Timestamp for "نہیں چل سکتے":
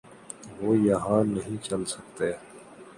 1.23-2.31